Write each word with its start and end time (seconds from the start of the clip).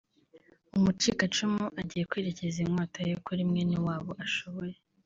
Umucikacumu 0.77 1.63
agiye 1.79 2.03
kwerekeza 2.09 2.57
inkota 2.65 2.99
ye 3.07 3.15
kuri 3.25 3.41
mwene 3.49 3.77
wabo 3.85 4.11
ashoboye 4.25 4.75